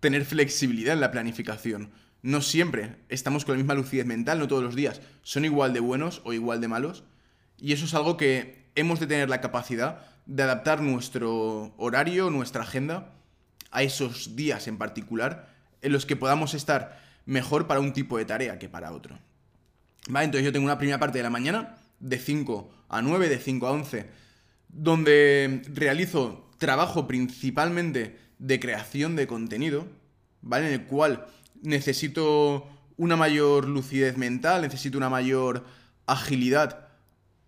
tener 0.00 0.24
flexibilidad 0.24 0.94
en 0.94 1.00
la 1.00 1.10
planificación. 1.10 1.90
No 2.22 2.40
siempre 2.40 2.96
estamos 3.08 3.44
con 3.44 3.54
la 3.54 3.58
misma 3.58 3.74
lucidez 3.74 4.06
mental, 4.06 4.38
no 4.38 4.48
todos 4.48 4.62
los 4.62 4.74
días 4.74 5.00
son 5.22 5.44
igual 5.44 5.72
de 5.72 5.80
buenos 5.80 6.22
o 6.24 6.32
igual 6.32 6.60
de 6.60 6.68
malos. 6.68 7.04
Y 7.58 7.72
eso 7.72 7.84
es 7.84 7.94
algo 7.94 8.16
que 8.16 8.64
hemos 8.74 9.00
de 9.00 9.06
tener 9.06 9.28
la 9.28 9.40
capacidad 9.40 10.00
de 10.26 10.42
adaptar 10.42 10.80
nuestro 10.80 11.74
horario, 11.76 12.30
nuestra 12.30 12.62
agenda 12.62 13.12
a 13.70 13.82
esos 13.82 14.36
días 14.36 14.68
en 14.68 14.78
particular 14.78 15.48
en 15.82 15.92
los 15.92 16.06
que 16.06 16.16
podamos 16.16 16.54
estar 16.54 17.00
mejor 17.26 17.66
para 17.66 17.80
un 17.80 17.92
tipo 17.92 18.18
de 18.18 18.24
tarea 18.24 18.58
que 18.58 18.68
para 18.68 18.92
otro. 18.92 19.18
¿Vale? 20.08 20.26
Entonces 20.26 20.44
yo 20.44 20.52
tengo 20.52 20.64
una 20.64 20.78
primera 20.78 20.98
parte 20.98 21.18
de 21.18 21.24
la 21.24 21.30
mañana 21.30 21.76
de 22.00 22.18
5 22.18 22.70
a 22.88 23.02
9, 23.02 23.28
de 23.28 23.38
5 23.38 23.66
a 23.66 23.72
11, 23.72 24.06
donde 24.68 25.62
realizo 25.72 26.50
trabajo 26.58 27.06
principalmente 27.06 28.18
de 28.38 28.60
creación 28.60 29.16
de 29.16 29.26
contenido, 29.26 29.86
¿vale? 30.42 30.68
En 30.68 30.72
el 30.74 30.86
cual 30.86 31.26
necesito 31.62 32.68
una 32.96 33.16
mayor 33.16 33.68
lucidez 33.68 34.16
mental, 34.16 34.62
necesito 34.62 34.98
una 34.98 35.08
mayor 35.08 35.64
agilidad 36.06 36.83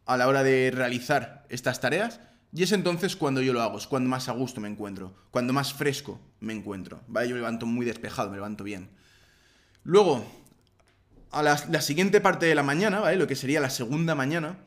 a 0.07 0.17
la 0.17 0.29
hora 0.29 0.43
de 0.43 0.73
realizar 0.75 1.45
estas 1.49 1.81
tareas. 1.81 2.21
Y 2.53 2.63
es 2.63 2.73
entonces 2.73 3.17
cuando 3.17 3.43
yo 3.43 3.53
lo 3.53 3.61
hago, 3.61 3.77
es 3.77 3.87
cuando 3.87 4.09
más 4.09 4.29
a 4.29 4.33
gusto 4.33 4.61
me 4.61 4.69
encuentro, 4.69 5.15
cuando 5.31 5.53
más 5.53 5.75
fresco 5.75 6.19
me 6.41 6.55
encuentro, 6.55 7.01
¿vale? 7.09 7.29
Yo 7.29 7.35
me 7.35 7.41
levanto 7.41 7.67
muy 7.67 7.85
despejado, 7.85 8.31
me 8.31 8.37
levanto 8.37 8.65
bien. 8.65 8.89
Luego, 9.85 10.25
a 11.33 11.43
la, 11.43 11.81
siguiente 11.83 12.21
parte 12.21 12.47
de 12.47 12.55
la 12.55 12.63
mañana, 12.63 13.01
¿vale? 13.01 13.17
Lo 13.17 13.27
que 13.27 13.37
sería 13.37 13.61
la 13.61 13.69
segunda 13.69 14.15
mañana, 14.15 14.59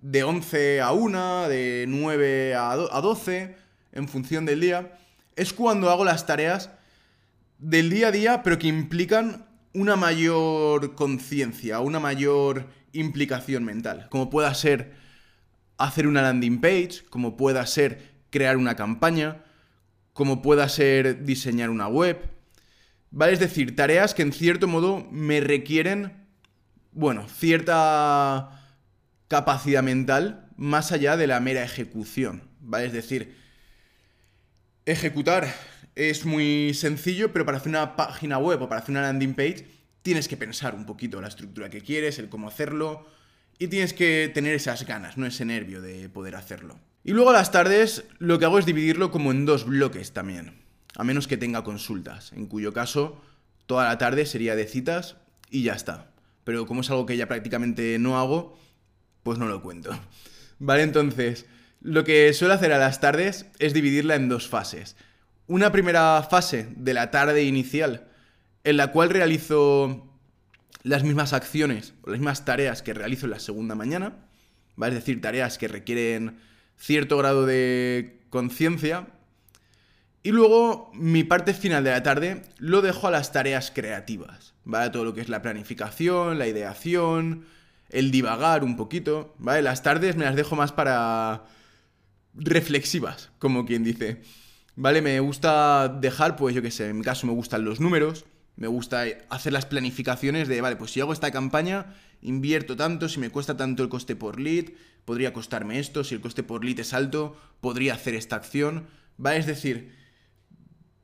de 0.00 0.24
11 0.24 0.80
a 0.80 0.92
1, 0.92 1.48
de 1.48 1.84
9 1.86 2.54
a 2.56 2.74
12, 2.74 3.56
en 3.92 4.08
función 4.08 4.44
del 4.44 4.60
día, 4.60 4.98
es 5.36 5.52
cuando 5.52 5.90
hago 5.90 6.04
las 6.04 6.26
tareas 6.26 6.70
del 7.58 7.90
día 7.90 8.08
a 8.08 8.12
día, 8.12 8.42
pero 8.42 8.58
que 8.58 8.66
implican 8.66 9.46
una 9.72 9.96
mayor 9.96 10.94
conciencia, 10.94 11.80
una 11.80 12.00
mayor 12.00 12.66
implicación 12.94 13.64
mental, 13.64 14.08
como 14.10 14.30
pueda 14.30 14.54
ser 14.54 14.94
hacer 15.76 16.06
una 16.06 16.22
landing 16.22 16.60
page, 16.60 17.04
como 17.10 17.36
pueda 17.36 17.66
ser 17.66 18.14
crear 18.30 18.56
una 18.56 18.76
campaña, 18.76 19.44
como 20.12 20.42
pueda 20.42 20.68
ser 20.68 21.24
diseñar 21.24 21.70
una 21.70 21.88
web, 21.88 22.30
¿vale? 23.10 23.32
Es 23.32 23.40
decir, 23.40 23.76
tareas 23.76 24.14
que 24.14 24.22
en 24.22 24.32
cierto 24.32 24.66
modo 24.68 25.06
me 25.10 25.40
requieren, 25.40 26.26
bueno, 26.92 27.28
cierta 27.28 28.62
capacidad 29.28 29.82
mental 29.82 30.48
más 30.56 30.92
allá 30.92 31.16
de 31.16 31.26
la 31.26 31.40
mera 31.40 31.64
ejecución, 31.64 32.48
¿vale? 32.60 32.86
Es 32.86 32.92
decir, 32.92 33.36
ejecutar 34.86 35.52
es 35.96 36.24
muy 36.24 36.74
sencillo, 36.74 37.32
pero 37.32 37.44
para 37.44 37.58
hacer 37.58 37.70
una 37.70 37.96
página 37.96 38.38
web 38.38 38.62
o 38.62 38.68
para 38.68 38.80
hacer 38.80 38.92
una 38.92 39.02
landing 39.02 39.34
page 39.34 39.66
tienes 40.04 40.28
que 40.28 40.36
pensar 40.36 40.74
un 40.74 40.84
poquito 40.84 41.22
la 41.22 41.28
estructura 41.28 41.70
que 41.70 41.80
quieres, 41.80 42.18
el 42.18 42.28
cómo 42.28 42.46
hacerlo, 42.46 43.06
y 43.58 43.68
tienes 43.68 43.94
que 43.94 44.30
tener 44.32 44.54
esas 44.54 44.84
ganas, 44.84 45.16
no 45.16 45.24
ese 45.24 45.46
nervio 45.46 45.80
de 45.80 46.10
poder 46.10 46.36
hacerlo. 46.36 46.78
Y 47.02 47.12
luego 47.12 47.30
a 47.30 47.32
las 47.32 47.50
tardes 47.50 48.04
lo 48.18 48.38
que 48.38 48.44
hago 48.44 48.58
es 48.58 48.66
dividirlo 48.66 49.10
como 49.10 49.30
en 49.30 49.46
dos 49.46 49.64
bloques 49.64 50.12
también, 50.12 50.60
a 50.94 51.04
menos 51.04 51.26
que 51.26 51.38
tenga 51.38 51.64
consultas, 51.64 52.32
en 52.34 52.46
cuyo 52.46 52.74
caso 52.74 53.18
toda 53.64 53.84
la 53.84 53.96
tarde 53.96 54.26
sería 54.26 54.54
de 54.56 54.66
citas 54.66 55.16
y 55.50 55.62
ya 55.62 55.72
está. 55.72 56.10
Pero 56.44 56.66
como 56.66 56.82
es 56.82 56.90
algo 56.90 57.06
que 57.06 57.16
ya 57.16 57.26
prácticamente 57.26 57.98
no 57.98 58.18
hago, 58.18 58.58
pues 59.22 59.38
no 59.38 59.48
lo 59.48 59.62
cuento. 59.62 59.98
Vale, 60.58 60.82
entonces, 60.82 61.46
lo 61.80 62.04
que 62.04 62.30
suelo 62.34 62.52
hacer 62.52 62.74
a 62.74 62.78
las 62.78 63.00
tardes 63.00 63.46
es 63.58 63.72
dividirla 63.72 64.16
en 64.16 64.28
dos 64.28 64.48
fases. 64.48 64.96
Una 65.46 65.72
primera 65.72 66.22
fase 66.30 66.68
de 66.76 66.92
la 66.92 67.10
tarde 67.10 67.44
inicial, 67.44 68.08
en 68.64 68.76
la 68.76 68.88
cual 68.88 69.10
realizo 69.10 70.10
las 70.82 71.02
mismas 71.02 71.32
acciones 71.32 71.94
o 72.02 72.10
las 72.10 72.18
mismas 72.18 72.44
tareas 72.44 72.82
que 72.82 72.94
realizo 72.94 73.26
en 73.26 73.30
la 73.30 73.38
segunda 73.38 73.74
mañana, 73.74 74.16
¿vale? 74.76 74.94
Es 74.94 75.00
decir, 75.00 75.20
tareas 75.20 75.58
que 75.58 75.68
requieren 75.68 76.38
cierto 76.76 77.16
grado 77.18 77.46
de 77.46 78.20
conciencia. 78.30 79.08
Y 80.22 80.32
luego 80.32 80.90
mi 80.94 81.24
parte 81.24 81.52
final 81.52 81.84
de 81.84 81.90
la 81.90 82.02
tarde 82.02 82.42
lo 82.58 82.80
dejo 82.80 83.08
a 83.08 83.10
las 83.10 83.32
tareas 83.32 83.70
creativas, 83.70 84.54
¿vale? 84.64 84.90
Todo 84.90 85.04
lo 85.04 85.14
que 85.14 85.20
es 85.20 85.28
la 85.28 85.42
planificación, 85.42 86.38
la 86.38 86.46
ideación, 86.46 87.44
el 87.90 88.10
divagar 88.10 88.64
un 88.64 88.76
poquito, 88.76 89.34
¿vale? 89.38 89.62
Las 89.62 89.82
tardes 89.82 90.16
me 90.16 90.24
las 90.24 90.36
dejo 90.36 90.56
más 90.56 90.72
para 90.72 91.44
reflexivas, 92.34 93.30
como 93.38 93.64
quien 93.66 93.84
dice. 93.84 94.22
¿Vale? 94.76 95.02
Me 95.02 95.20
gusta 95.20 95.88
dejar, 95.88 96.36
pues 96.36 96.54
yo 96.54 96.62
qué 96.62 96.70
sé, 96.70 96.88
en 96.88 96.98
mi 96.98 97.04
caso 97.04 97.26
me 97.26 97.32
gustan 97.32 97.64
los 97.64 97.80
números, 97.80 98.24
me 98.56 98.66
gusta 98.68 99.04
hacer 99.28 99.52
las 99.52 99.66
planificaciones 99.66 100.48
de, 100.48 100.60
vale, 100.60 100.76
pues 100.76 100.92
si 100.92 101.00
hago 101.00 101.12
esta 101.12 101.30
campaña, 101.30 101.94
invierto 102.22 102.76
tanto, 102.76 103.08
si 103.08 103.18
me 103.18 103.30
cuesta 103.30 103.56
tanto 103.56 103.82
el 103.82 103.88
coste 103.88 104.16
por 104.16 104.40
lead, 104.40 104.66
podría 105.04 105.32
costarme 105.32 105.78
esto, 105.78 106.04
si 106.04 106.14
el 106.14 106.20
coste 106.20 106.42
por 106.42 106.64
lead 106.64 106.80
es 106.80 106.94
alto, 106.94 107.36
podría 107.60 107.94
hacer 107.94 108.14
esta 108.14 108.36
acción. 108.36 108.86
¿Vale? 109.16 109.38
Es 109.38 109.46
decir, 109.46 109.94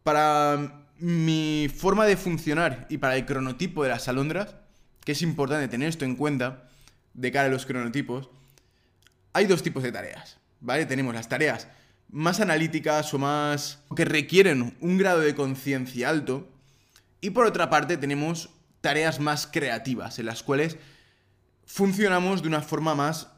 para 0.02 0.87
mi 0.99 1.69
forma 1.75 2.07
de 2.07 2.16
funcionar 2.16 2.87
y 2.88 2.99
para 2.99 3.16
el 3.16 3.26
cronotipo 3.26 3.83
de 3.83 3.90
las 3.90 4.09
alondras, 4.09 4.57
que 5.04 5.12
es 5.12 5.23
importante 5.23 5.69
tener 5.69 5.88
esto 5.88 6.04
en 6.04 6.16
cuenta 6.16 6.69
de 7.14 7.33
cara 7.33 7.47
a 7.49 7.50
los 7.50 7.66
cronotipos, 7.66 8.30
hay 9.33 9.47
dos 9.47 9.62
tipos 9.62 9.83
de 9.83 9.92
tareas, 9.92 10.38
¿vale? 10.61 10.87
Tenemos 10.87 11.14
las 11.14 11.28
tareas 11.28 11.69
más 12.11 12.40
analíticas 12.40 13.12
o 13.14 13.19
más 13.19 13.83
que 13.95 14.04
requieren 14.04 14.76
un 14.80 14.99
grado 14.99 15.21
de 15.21 15.35
conciencia 15.35 16.09
alto, 16.09 16.49
y 17.21 17.31
por 17.31 17.47
otra 17.47 17.71
parte 17.71 17.97
tenemos 17.97 18.50
tareas 18.81 19.21
más 19.21 19.47
creativas, 19.47 20.19
en 20.19 20.27
las 20.27 20.43
cuales 20.43 20.77
funcionamos 21.65 22.43
de 22.43 22.49
una 22.49 22.62
forma 22.62 22.95
más 22.95 23.29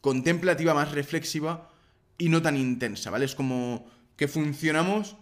contemplativa, 0.00 0.74
más 0.74 0.92
reflexiva 0.92 1.70
y 2.16 2.28
no 2.28 2.42
tan 2.42 2.56
intensa, 2.56 3.10
¿vale? 3.10 3.24
Es 3.24 3.34
como 3.34 3.90
que 4.16 4.28
funcionamos 4.28 5.16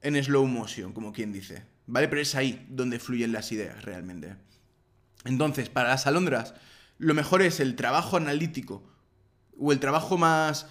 en 0.00 0.22
slow 0.22 0.46
motion, 0.46 0.92
como 0.92 1.12
quien 1.12 1.32
dice, 1.32 1.64
¿vale? 1.86 2.08
Pero 2.08 2.20
es 2.20 2.34
ahí 2.34 2.66
donde 2.68 2.98
fluyen 2.98 3.32
las 3.32 3.50
ideas 3.52 3.84
realmente. 3.84 4.36
Entonces, 5.24 5.68
para 5.68 5.88
las 5.90 6.06
alondras, 6.06 6.54
lo 6.98 7.14
mejor 7.14 7.42
es 7.42 7.60
el 7.60 7.76
trabajo 7.76 8.16
analítico 8.16 8.84
o 9.58 9.72
el 9.72 9.80
trabajo 9.80 10.18
más 10.18 10.66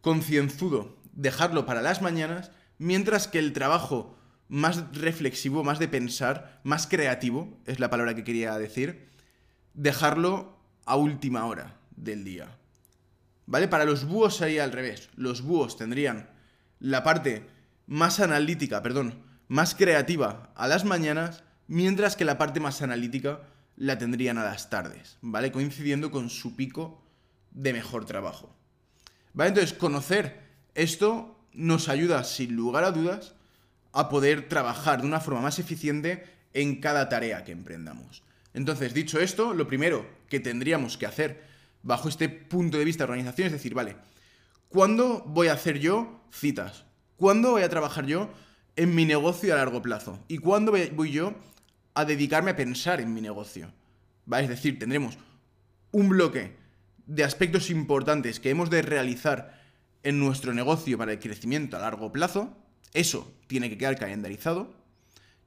concienzudo, 0.00 0.96
dejarlo 1.12 1.66
para 1.66 1.82
las 1.82 2.02
mañanas, 2.02 2.50
mientras 2.78 3.28
que 3.28 3.38
el 3.38 3.52
trabajo 3.52 4.16
más 4.50 4.92
reflexivo, 4.92 5.62
más 5.62 5.78
de 5.78 5.86
pensar, 5.86 6.60
más 6.64 6.88
creativo, 6.88 7.56
es 7.66 7.78
la 7.78 7.88
palabra 7.88 8.16
que 8.16 8.24
quería 8.24 8.58
decir, 8.58 9.08
dejarlo 9.74 10.58
a 10.84 10.96
última 10.96 11.46
hora 11.46 11.76
del 11.96 12.24
día. 12.24 12.58
¿Vale? 13.46 13.68
Para 13.68 13.84
los 13.84 14.04
búhos 14.04 14.36
sería 14.36 14.64
al 14.64 14.72
revés. 14.72 15.08
Los 15.14 15.42
búhos 15.42 15.76
tendrían 15.76 16.28
la 16.80 17.04
parte 17.04 17.46
más 17.86 18.18
analítica, 18.18 18.82
perdón, 18.82 19.22
más 19.46 19.76
creativa 19.76 20.52
a 20.56 20.66
las 20.66 20.84
mañanas, 20.84 21.44
mientras 21.68 22.16
que 22.16 22.24
la 22.24 22.36
parte 22.36 22.58
más 22.58 22.82
analítica 22.82 23.42
la 23.76 23.98
tendrían 23.98 24.36
a 24.36 24.44
las 24.44 24.68
tardes, 24.68 25.16
¿vale? 25.22 25.52
Coincidiendo 25.52 26.10
con 26.10 26.28
su 26.28 26.56
pico 26.56 27.04
de 27.52 27.72
mejor 27.72 28.04
trabajo. 28.04 28.54
¿Vale? 29.32 29.50
Entonces, 29.50 29.76
conocer 29.76 30.40
esto 30.74 31.38
nos 31.52 31.88
ayuda, 31.88 32.24
sin 32.24 32.56
lugar 32.56 32.82
a 32.82 32.90
dudas, 32.90 33.34
a 33.92 34.08
poder 34.08 34.48
trabajar 34.48 35.00
de 35.00 35.06
una 35.06 35.20
forma 35.20 35.40
más 35.40 35.58
eficiente 35.58 36.24
en 36.52 36.80
cada 36.80 37.08
tarea 37.08 37.44
que 37.44 37.52
emprendamos. 37.52 38.22
Entonces, 38.54 38.94
dicho 38.94 39.20
esto, 39.20 39.54
lo 39.54 39.66
primero 39.66 40.06
que 40.28 40.40
tendríamos 40.40 40.96
que 40.96 41.06
hacer 41.06 41.44
bajo 41.82 42.08
este 42.08 42.28
punto 42.28 42.78
de 42.78 42.84
vista 42.84 43.04
de 43.04 43.12
organización 43.12 43.46
es 43.46 43.52
decir, 43.52 43.74
vale, 43.74 43.96
¿cuándo 44.68 45.22
voy 45.26 45.48
a 45.48 45.54
hacer 45.54 45.78
yo 45.78 46.22
citas? 46.30 46.84
¿Cuándo 47.16 47.52
voy 47.52 47.62
a 47.62 47.68
trabajar 47.68 48.06
yo 48.06 48.30
en 48.76 48.94
mi 48.94 49.04
negocio 49.04 49.54
a 49.54 49.58
largo 49.58 49.82
plazo? 49.82 50.18
¿Y 50.28 50.38
cuándo 50.38 50.72
voy 50.92 51.12
yo 51.12 51.34
a 51.94 52.04
dedicarme 52.04 52.52
a 52.52 52.56
pensar 52.56 53.00
en 53.00 53.12
mi 53.14 53.20
negocio? 53.20 53.72
Es 54.38 54.48
decir, 54.48 54.78
tendremos 54.78 55.18
un 55.92 56.08
bloque 56.08 56.56
de 57.06 57.24
aspectos 57.24 57.70
importantes 57.70 58.38
que 58.40 58.50
hemos 58.50 58.70
de 58.70 58.82
realizar 58.82 59.60
en 60.02 60.18
nuestro 60.18 60.54
negocio 60.54 60.96
para 60.96 61.12
el 61.12 61.18
crecimiento 61.18 61.76
a 61.76 61.80
largo 61.80 62.12
plazo, 62.12 62.56
eso 62.94 63.32
tiene 63.46 63.68
que 63.68 63.78
quedar 63.78 63.98
calendarizado. 63.98 64.74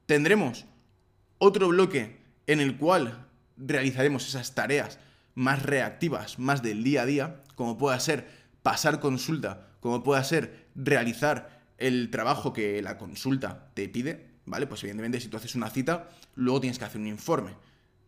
Tendremos 0.06 0.66
otro 1.38 1.70
bloque 1.70 2.18
en 2.48 2.60
el 2.60 2.78
cual 2.78 3.28
realizaremos 3.58 4.28
esas 4.28 4.56
tareas 4.56 5.00
más 5.36 5.64
reactivas, 5.64 6.40
más 6.40 6.62
del 6.62 6.84
día 6.84 7.04
a 7.04 7.06
día, 7.06 7.44
como 7.56 7.78
pueda 7.78 8.00
ser 8.00 8.28
pasar 8.62 9.00
consulta, 9.00 9.68
como 9.80 10.04
pueda 10.04 10.24
ser 10.24 10.68
realizar 10.76 11.62
el 11.78 12.10
trabajo 12.10 12.54
que 12.54 12.82
la 12.82 12.98
consulta 12.98 13.72
te 13.74 13.90
pide, 13.90 14.28
¿vale? 14.46 14.68
Pues 14.68 14.84
evidentemente 14.84 15.20
si 15.20 15.28
tú 15.28 15.38
haces 15.38 15.56
una 15.56 15.70
cita, 15.70 16.10
luego 16.36 16.62
tienes 16.62 16.80
que 16.80 16.86
hacer 16.86 17.02
un 17.02 17.08
informe, 17.08 17.56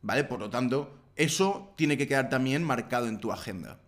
¿vale? 0.02 0.24
Por 0.24 0.40
lo 0.40 0.50
tanto, 0.50 0.98
eso 1.16 1.74
tiene 1.76 1.98
que 1.98 2.08
quedar 2.08 2.30
también 2.30 2.64
marcado 2.64 3.08
en 3.08 3.20
tu 3.20 3.32
agenda. 3.32 3.80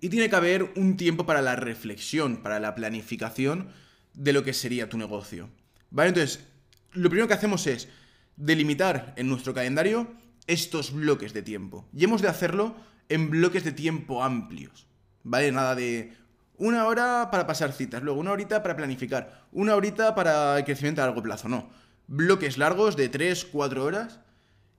Y 0.00 0.08
tiene 0.08 0.28
que 0.28 0.36
haber 0.36 0.72
un 0.76 0.96
tiempo 0.96 1.26
para 1.26 1.42
la 1.42 1.54
reflexión, 1.54 2.38
para 2.38 2.58
la 2.58 2.74
planificación 2.74 3.68
de 4.14 4.32
lo 4.32 4.44
que 4.44 4.52
sería 4.52 4.88
tu 4.88 4.98
negocio. 4.98 5.48
¿Vale? 5.90 6.10
Entonces, 6.10 6.44
lo 6.92 7.08
primero 7.08 7.28
que 7.28 7.34
hacemos 7.34 7.66
es 7.66 7.88
delimitar 8.36 9.14
en 9.16 9.28
nuestro 9.28 9.54
calendario 9.54 10.12
estos 10.46 10.92
bloques 10.92 11.32
de 11.32 11.42
tiempo. 11.42 11.86
Y 11.94 12.04
hemos 12.04 12.22
de 12.22 12.28
hacerlo 12.28 12.74
en 13.08 13.30
bloques 13.30 13.64
de 13.64 13.72
tiempo 13.72 14.22
amplios. 14.22 14.86
¿Vale? 15.22 15.52
Nada 15.52 15.74
de 15.74 16.12
una 16.58 16.86
hora 16.86 17.28
para 17.30 17.46
pasar 17.46 17.72
citas, 17.72 18.02
luego 18.02 18.20
una 18.20 18.32
horita 18.32 18.62
para 18.62 18.76
planificar, 18.76 19.46
una 19.52 19.74
horita 19.74 20.14
para 20.14 20.58
el 20.58 20.64
crecimiento 20.64 21.02
a 21.02 21.06
largo 21.06 21.22
plazo. 21.22 21.48
No. 21.48 21.70
Bloques 22.06 22.58
largos 22.58 22.96
de 22.96 23.08
3, 23.08 23.46
4 23.46 23.84
horas 23.84 24.20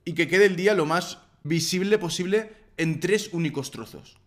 y 0.06 0.14
que 0.14 0.28
quede 0.28 0.46
el 0.46 0.56
día 0.56 0.76
lo 0.76 0.86
más 0.86 1.20
visible 1.44 1.98
posible 1.98 2.54
en 2.78 3.00
tres 3.00 3.30
únicos 3.34 3.72
trozos. 3.72 4.18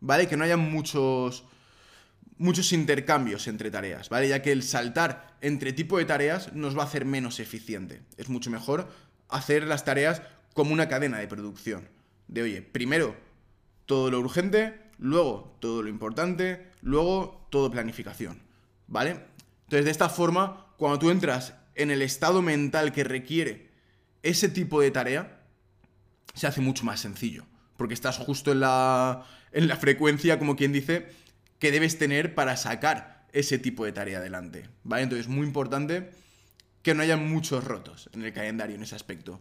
¿Vale? 0.00 0.28
Que 0.28 0.36
no 0.36 0.44
haya 0.44 0.56
muchos 0.56 1.44
muchos 2.38 2.72
intercambios 2.72 3.46
entre 3.46 3.70
tareas, 3.70 4.08
¿vale? 4.08 4.28
Ya 4.28 4.42
que 4.42 4.52
el 4.52 4.62
saltar 4.62 5.36
entre 5.40 5.72
tipo 5.72 5.98
de 5.98 6.04
tareas 6.04 6.52
nos 6.52 6.76
va 6.76 6.82
a 6.82 6.86
hacer 6.86 7.04
menos 7.04 7.40
eficiente. 7.40 8.02
Es 8.16 8.28
mucho 8.28 8.50
mejor 8.50 8.88
hacer 9.28 9.64
las 9.64 9.84
tareas 9.84 10.22
como 10.52 10.72
una 10.72 10.88
cadena 10.88 11.18
de 11.18 11.28
producción. 11.28 11.88
De, 12.28 12.42
oye, 12.42 12.62
primero 12.62 13.16
todo 13.86 14.10
lo 14.10 14.20
urgente, 14.20 14.80
luego 14.98 15.56
todo 15.60 15.82
lo 15.82 15.88
importante, 15.88 16.70
luego 16.80 17.46
todo 17.50 17.70
planificación, 17.70 18.42
¿vale? 18.86 19.20
Entonces, 19.64 19.84
de 19.84 19.90
esta 19.90 20.08
forma, 20.08 20.72
cuando 20.76 20.98
tú 20.98 21.10
entras 21.10 21.54
en 21.74 21.90
el 21.90 22.02
estado 22.02 22.42
mental 22.42 22.92
que 22.92 23.04
requiere 23.04 23.70
ese 24.22 24.48
tipo 24.48 24.80
de 24.80 24.90
tarea, 24.90 25.42
se 26.34 26.46
hace 26.46 26.60
mucho 26.60 26.84
más 26.84 27.00
sencillo, 27.00 27.44
porque 27.76 27.94
estás 27.94 28.18
justo 28.18 28.52
en 28.52 28.60
la, 28.60 29.26
en 29.52 29.68
la 29.68 29.76
frecuencia, 29.76 30.38
como 30.38 30.56
quien 30.56 30.72
dice, 30.72 31.08
que 31.64 31.72
debes 31.72 31.96
tener 31.96 32.34
para 32.34 32.58
sacar 32.58 33.24
ese 33.32 33.58
tipo 33.58 33.86
de 33.86 33.92
tarea 33.92 34.18
adelante, 34.18 34.68
¿vale? 34.82 35.04
Entonces, 35.04 35.28
muy 35.28 35.46
importante 35.46 36.10
que 36.82 36.92
no 36.92 37.02
haya 37.02 37.16
muchos 37.16 37.64
rotos 37.64 38.10
en 38.12 38.22
el 38.22 38.34
calendario 38.34 38.76
en 38.76 38.82
ese 38.82 38.94
aspecto. 38.94 39.40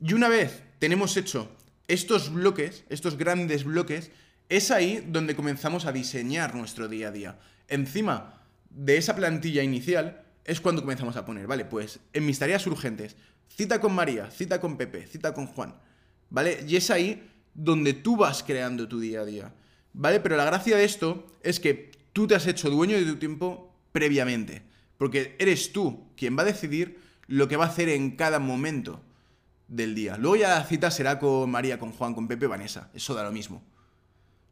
Y 0.00 0.12
una 0.12 0.28
vez 0.28 0.62
tenemos 0.78 1.16
hecho 1.16 1.50
estos 1.88 2.32
bloques, 2.32 2.84
estos 2.90 3.18
grandes 3.18 3.64
bloques, 3.64 4.12
es 4.48 4.70
ahí 4.70 5.04
donde 5.04 5.34
comenzamos 5.34 5.84
a 5.84 5.90
diseñar 5.90 6.54
nuestro 6.54 6.86
día 6.86 7.08
a 7.08 7.10
día. 7.10 7.40
Encima 7.66 8.40
de 8.70 8.96
esa 8.96 9.16
plantilla 9.16 9.64
inicial 9.64 10.22
es 10.44 10.60
cuando 10.60 10.82
comenzamos 10.82 11.16
a 11.16 11.24
poner, 11.24 11.48
vale, 11.48 11.64
pues 11.64 11.98
en 12.12 12.24
mis 12.24 12.38
tareas 12.38 12.68
urgentes, 12.68 13.16
cita 13.48 13.80
con 13.80 13.96
María, 13.96 14.30
cita 14.30 14.60
con 14.60 14.76
Pepe, 14.76 15.08
cita 15.08 15.34
con 15.34 15.48
Juan, 15.48 15.74
¿vale? 16.30 16.64
Y 16.68 16.76
es 16.76 16.88
ahí 16.92 17.28
donde 17.52 17.94
tú 17.94 18.16
vas 18.16 18.44
creando 18.44 18.86
tu 18.86 19.00
día 19.00 19.22
a 19.22 19.24
día, 19.24 19.52
¿vale? 19.92 20.20
Pero 20.20 20.36
la 20.36 20.44
gracia 20.44 20.76
de 20.76 20.84
esto 20.84 21.26
es 21.42 21.60
que 21.60 21.90
tú 22.12 22.26
te 22.26 22.34
has 22.34 22.46
hecho 22.46 22.70
dueño 22.70 22.96
de 22.96 23.04
tu 23.04 23.16
tiempo 23.16 23.74
previamente, 23.92 24.62
porque 24.96 25.36
eres 25.38 25.72
tú 25.72 26.08
quien 26.16 26.36
va 26.36 26.42
a 26.42 26.46
decidir 26.46 27.00
lo 27.26 27.48
que 27.48 27.56
va 27.56 27.66
a 27.66 27.68
hacer 27.68 27.88
en 27.88 28.16
cada 28.16 28.38
momento 28.38 29.02
del 29.68 29.94
día. 29.94 30.16
Luego 30.16 30.36
ya 30.36 30.48
la 30.48 30.64
cita 30.64 30.90
será 30.90 31.18
con 31.18 31.50
María, 31.50 31.78
con 31.78 31.92
Juan, 31.92 32.14
con 32.14 32.26
Pepe, 32.26 32.46
Vanessa, 32.46 32.90
eso 32.94 33.14
da 33.14 33.22
lo 33.22 33.32
mismo, 33.32 33.62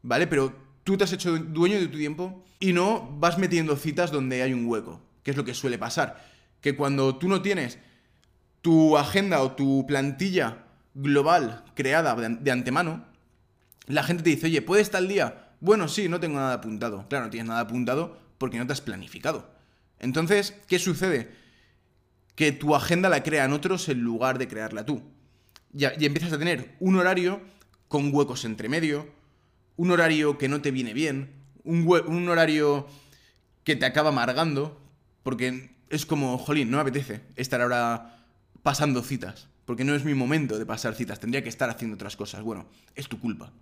¿vale? 0.03 0.27
Pero 0.27 0.53
tú 0.85 0.97
te 0.97 1.05
has 1.05 1.13
hecho 1.13 1.37
dueño 1.39 1.81
de 1.81 1.89
tu 1.89 1.99
tiempo 1.99 2.45
y 2.61 2.73
no 2.73 3.17
vas 3.19 3.39
metiendo 3.39 3.77
citas 3.77 4.11
donde 4.11 4.43
hay 4.43 4.53
un 4.53 4.67
hueco, 4.67 5.01
que 5.23 5.33
es 5.33 5.37
lo 5.37 5.45
que 5.45 5.55
suele 5.55 5.79
pasar, 5.79 6.25
que 6.61 6.77
cuando 6.77 7.17
tú 7.17 7.29
no 7.29 7.43
tienes 7.43 7.79
tu 8.63 8.97
agenda 8.97 9.43
o 9.43 9.53
tu 9.53 9.87
plantilla 9.87 10.65
global 10.95 11.65
creada 11.75 12.15
de 12.15 12.51
antemano, 12.51 13.05
la 13.87 14.03
gente 14.03 14.23
te 14.23 14.31
dice, 14.31 14.47
oye, 14.47 14.63
¿puedes 14.63 14.93
el 14.95 15.09
día? 15.09 15.53
Bueno, 15.61 15.89
sí, 15.89 16.09
no 16.09 16.21
tengo 16.21 16.37
nada 16.37 16.55
apuntado. 16.55 17.07
Claro, 17.09 17.27
no 17.27 17.31
tienes 17.31 17.49
nada 17.49 17.61
apuntado 17.61 18.19
porque 18.39 18.59
no 18.59 18.67
te 18.67 18.73
has 18.73 18.81
planificado. 18.81 19.51
Entonces, 19.99 20.55
¿qué 20.67 20.79
sucede? 20.79 21.31
Que 22.35 22.53
tu 22.53 22.75
agenda 22.75 23.09
la 23.09 23.23
crean 23.23 23.53
otros 23.53 23.89
en 23.89 24.01
lugar 24.01 24.39
de 24.39 24.49
crearla 24.49 24.85
tú. 24.85 25.03
Y, 25.73 25.85
y 25.85 26.07
empiezas 26.07 26.33
a 26.33 26.39
tener 26.39 26.77
un 26.81 26.97
horario 26.97 27.41
con 27.89 28.15
huecos 28.15 28.45
entre 28.45 28.69
medio, 28.69 29.09
un 29.77 29.91
horario 29.91 30.39
que 30.39 30.49
no 30.49 30.61
te 30.61 30.71
viene 30.71 30.93
bien, 30.93 31.31
un, 31.65 31.87
un 32.07 32.29
horario 32.29 32.87
que 33.65 33.77
te 33.77 33.87
acaba 33.87 34.11
amargando, 34.11 34.81
porque 35.23 35.77
es 35.89 36.07
como, 36.07 36.39
jolín, 36.39 36.71
no 36.71 36.79
me 36.79 36.83
apetece 36.83 37.23
estar 37.37 37.61
ahora 37.61 38.25
pasando 38.63 39.03
citas 39.03 39.49
porque 39.67 39.85
no 39.85 39.95
es 39.95 40.05
mi 40.05 40.15
momento 40.15 40.59
de 40.59 40.65
pasar 40.65 40.95
citas, 40.95 41.21
tendría 41.21 41.43
que 41.43 41.51
estar 41.51 41.69
haciendo 41.69 41.97
otras 41.97 42.17
cosas. 42.17 42.43
Bueno, 42.43 42.67
es 42.95 43.09
tu 43.09 43.21
culpa, 43.21 43.53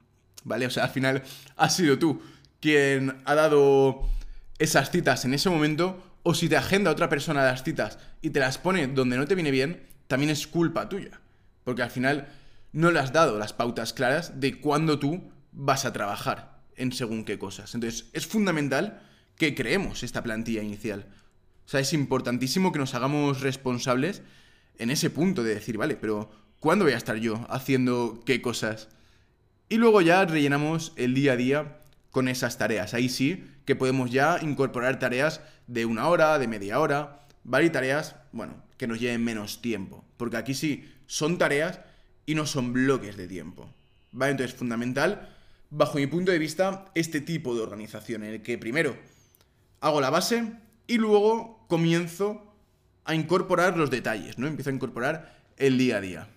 ¿vale? 0.45 0.67
O 0.67 0.71
sea, 0.71 0.85
al 0.85 0.91
final 0.91 1.23
has 1.57 1.75
sido 1.75 1.99
tú 1.99 2.23
quien 2.61 3.21
ha 3.25 3.35
dado 3.35 4.09
esas 4.59 4.91
citas 4.91 5.25
en 5.25 5.35
ese 5.35 5.51
momento, 5.51 6.03
o 6.23 6.35
si 6.35 6.49
te 6.49 6.57
agenda 6.57 6.91
otra 6.91 7.09
persona 7.09 7.45
las 7.45 7.65
citas 7.65 7.99
y 8.23 8.31
te 8.31 8.41
las 8.41 8.57
pone 8.57 8.87
donde 8.87 9.17
no 9.17 9.27
te 9.27 9.35
viene 9.35 9.51
bien, 9.51 9.87
también 10.07 10.31
es 10.31 10.47
culpa 10.47 10.89
tuya, 10.89 11.21
porque 11.65 11.83
al 11.83 11.91
final 11.91 12.29
no 12.73 12.91
le 12.91 13.01
has 13.01 13.13
dado 13.13 13.39
las 13.39 13.53
pautas 13.53 13.93
claras 13.93 14.41
de 14.41 14.61
cuándo 14.61 14.99
tú 14.99 15.31
vas 15.53 15.85
a 15.85 15.93
trabajar 15.93 16.63
en 16.77 16.93
según 16.93 17.25
qué 17.25 17.39
cosas. 17.39 17.75
Entonces, 17.75 18.07
es 18.13 18.27
fundamental 18.27 19.03
que 19.37 19.55
creemos 19.55 20.03
esta 20.03 20.23
plantilla 20.23 20.63
inicial. 20.63 21.07
O 21.67 21.69
sea, 21.69 21.81
es 21.81 21.93
importantísimo 21.93 22.73
que 22.73 22.79
nos 22.79 22.95
hagamos 22.95 23.41
responsables 23.41 24.23
en 24.79 24.91
ese 24.91 25.11
punto 25.11 25.43
de 25.43 25.55
decir, 25.55 25.79
vale, 25.79 25.97
pero 25.97 26.31
¿cuándo 26.59 26.85
voy 26.85 26.95
a 26.95 26.99
estar 26.99 27.17
yo 27.17 27.47
haciendo 27.49 28.23
qué 28.27 28.43
cosas? 28.43 28.89
Y 29.68 29.76
luego 29.76 30.00
ya 30.00 30.25
rellenamos 30.25 30.92
el 30.97 31.14
día 31.14 31.33
a 31.33 31.37
día 31.37 31.78
con 32.11 32.28
esas 32.28 32.59
tareas. 32.59 32.94
Ahí 32.94 33.09
sí 33.09 33.44
que 33.64 33.76
podemos 33.76 34.11
ya 34.11 34.38
incorporar 34.42 34.99
tareas 34.99 35.40
de 35.66 35.87
una 35.87 36.09
hora, 36.09 36.38
de 36.38 36.47
media 36.47 36.78
hora, 36.80 37.21
¿vale? 37.44 37.66
Y 37.66 37.71
tareas, 37.71 38.16
bueno, 38.33 38.54
que 38.76 38.87
nos 38.87 39.00
lleven 39.00 39.25
menos 39.25 39.62
tiempo. 39.62 40.04
Porque 40.16 40.37
aquí 40.37 40.54
sí 40.54 40.92
son 41.06 41.38
tareas 41.38 41.80
y 42.27 42.35
no 42.35 42.46
son 42.46 42.72
bloques 42.72 43.16
de 43.16 43.27
tiempo. 43.27 43.68
¿Vale? 44.12 44.33
Entonces, 44.33 44.57
fundamental, 44.57 45.35
bajo 45.70 45.98
mi 45.98 46.07
punto 46.07 46.31
de 46.31 46.38
vista, 46.38 46.85
este 46.94 47.20
tipo 47.20 47.55
de 47.55 47.62
organización 47.62 48.22
en 48.24 48.35
el 48.35 48.42
que 48.42 48.59
primero 48.59 48.96
hago 49.81 50.00
la 50.00 50.11
base 50.11 50.53
y 50.87 50.98
luego 50.98 51.66
comienzo 51.68 52.55
a 53.05 53.14
incorporar 53.14 53.77
los 53.77 53.90
detalles, 53.90 54.38
¿no? 54.38 54.46
Empiezo 54.46 54.70
a 54.70 54.74
incorporar 54.74 55.37
el 55.57 55.77
día 55.79 55.96
a 55.96 56.00
día. 56.00 56.29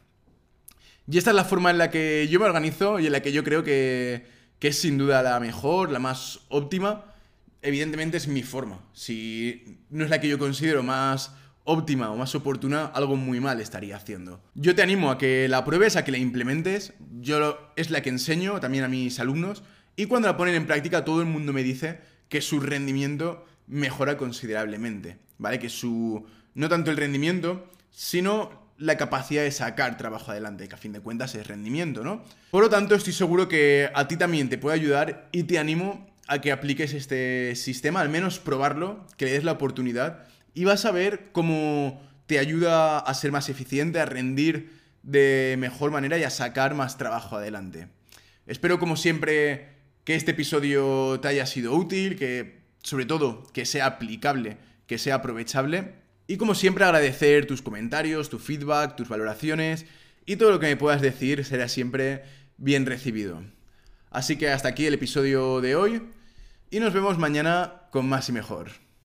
Y 1.10 1.18
esta 1.18 1.32
es 1.32 1.36
la 1.36 1.46
forma 1.46 1.72
en 1.72 1.78
la 1.78 1.90
que 1.90 2.28
yo 2.30 2.40
me 2.40 2.46
organizo 2.46 3.00
y 3.00 3.06
en 3.06 3.14
la 3.14 3.22
que 3.22 3.32
yo 3.32 3.44
creo 3.44 3.64
que, 3.64 4.26
que 4.60 4.68
es 4.70 4.80
sin 4.80 4.98
duda 4.98 5.24
la 5.24 5.40
mejor, 5.40 5.92
la 5.92 6.00
más 6.00 6.42
óptima. 6.50 7.06
Evidentemente 7.62 8.18
es 8.18 8.28
mi 8.28 8.44
forma. 8.44 8.80
Si 8.94 9.80
no 9.90 10.04
es 10.04 10.10
la 10.10 10.20
que 10.20 10.28
yo 10.28 10.38
considero 10.38 10.84
más 10.84 11.32
óptima 11.64 12.12
o 12.12 12.18
más 12.18 12.34
oportuna, 12.36 12.86
algo 12.86 13.16
muy 13.16 13.40
mal 13.40 13.60
estaría 13.62 13.96
haciendo. 13.96 14.42
Yo 14.56 14.76
te 14.76 14.82
animo 14.82 15.12
a 15.12 15.18
que 15.18 15.48
la 15.48 15.64
pruebes, 15.66 15.96
a 15.96 16.04
que 16.04 16.12
la 16.12 16.18
implementes. 16.18 16.94
Yo 17.20 17.72
es 17.76 17.90
la 17.90 18.02
que 18.02 18.10
enseño 18.10 18.60
también 18.60 18.84
a 18.84 18.90
mis 18.90 19.20
alumnos. 19.20 19.64
Y 19.96 20.06
cuando 20.06 20.28
la 20.28 20.38
ponen 20.38 20.56
en 20.56 20.68
práctica, 20.68 21.06
todo 21.06 21.22
el 21.22 21.28
mundo 21.28 21.54
me 21.54 21.64
dice 21.64 22.00
que 22.30 22.42
su 22.42 22.60
rendimiento 22.60 23.46
mejora 23.68 24.18
considerablemente. 24.18 25.18
¿Vale? 25.38 25.60
Que 25.60 25.70
su, 25.70 26.26
no 26.54 26.68
tanto 26.68 26.92
el 26.92 26.98
rendimiento, 26.98 27.70
sino 27.92 28.67
la 28.78 28.98
capacidad 28.98 29.44
de 29.44 29.52
sacar 29.52 29.98
trabajo 29.98 30.32
adelante, 30.32 30.68
que 30.68 30.76
a 30.76 30.78
fin 30.78 30.94
de 30.94 31.00
cuentas 31.00 31.36
es 31.36 31.48
rendimiento, 31.48 32.04
¿no? 32.04 32.24
Por 32.52 32.64
lo 32.64 32.70
tanto, 32.70 32.96
estoy 32.96 33.14
seguro 33.14 33.48
que 33.48 33.90
a 33.94 34.08
ti 34.08 34.18
también 34.18 34.50
te 34.50 34.58
puede 34.58 34.76
ayudar 34.76 35.30
y 35.32 35.44
te 35.44 35.60
animo 35.60 36.08
a 36.28 36.42
que 36.42 36.52
apliques 36.52 36.94
este 36.94 37.56
sistema, 37.56 38.02
al 38.02 38.10
menos 38.10 38.40
probarlo, 38.40 39.06
que 39.18 39.26
le 39.26 39.32
des 39.32 39.44
la 39.44 39.54
oportunidad 39.54 40.26
y 40.54 40.66
vas 40.66 40.86
a 40.86 40.92
ver 40.92 41.30
cómo 41.32 42.02
te 42.26 42.40
ayuda 42.40 43.00
a 43.00 43.14
ser 43.14 43.32
más 43.32 43.50
eficiente, 43.50 44.00
a 44.00 44.06
rendir 44.06 44.78
de 45.04 45.56
mejor 45.58 45.92
manera 45.92 46.18
y 46.18 46.24
a 46.24 46.30
sacar 46.30 46.76
más 46.76 46.98
trabajo 46.98 47.38
adelante. 47.38 47.88
Espero 48.46 48.80
como 48.80 48.98
siempre 48.98 49.70
que 50.04 50.16
este 50.16 50.32
episodio 50.32 51.20
te 51.20 51.30
haya 51.30 51.46
sido 51.46 51.74
útil, 51.74 52.18
que 52.18 52.62
sobre 52.84 53.06
todo 53.06 53.44
que 53.54 53.66
sea 53.66 53.86
aplicable, 53.86 54.58
que 54.86 54.98
sea 54.98 55.16
aprovechable 55.16 55.94
y 56.28 56.38
como 56.38 56.56
siempre 56.56 56.84
agradecer 56.84 57.48
tus 57.48 57.62
comentarios, 57.62 58.30
tu 58.30 58.38
feedback, 58.38 58.96
tus 58.96 59.08
valoraciones 59.08 59.86
y 60.26 60.36
todo 60.36 60.52
lo 60.52 60.60
que 60.60 60.68
me 60.68 60.78
puedas 60.78 61.02
decir 61.02 61.46
será 61.46 61.70
siempre 61.70 62.24
bien 62.58 62.86
recibido. 62.86 63.42
Así 64.12 64.38
que 64.38 64.50
hasta 64.50 64.70
aquí 64.70 64.86
el 64.86 64.94
episodio 64.94 65.62
de 65.62 65.76
hoy 65.76 66.02
y 66.70 66.80
nos 66.80 66.94
vemos 66.94 67.18
mañana 67.18 67.84
con 67.92 68.08
más 68.10 68.28
y 68.30 68.34
mejor. 68.34 68.87